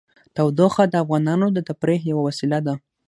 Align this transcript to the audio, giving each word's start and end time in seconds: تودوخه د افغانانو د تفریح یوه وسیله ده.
تودوخه 0.35 0.83
د 0.89 0.93
افغانانو 1.03 1.47
د 1.51 1.57
تفریح 1.69 2.01
یوه 2.11 2.21
وسیله 2.27 2.59
ده. 2.65 2.73